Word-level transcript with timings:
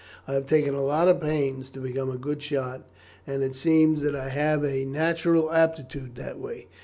I 0.27 0.33
have 0.33 0.47
taken 0.47 0.73
a 0.73 0.83
lot 0.83 1.07
of 1.07 1.21
pains 1.21 1.69
to 1.69 1.79
become 1.79 2.09
a 2.09 2.17
good 2.17 2.41
shot, 2.41 2.81
and 3.27 3.43
it 3.43 3.55
seems 3.55 4.01
that 4.01 4.15
I 4.15 4.29
have 4.29 4.65
a 4.65 4.83
natural 4.83 5.51
aptitude 5.53 6.15
that 6.15 6.39
way. 6.39 6.65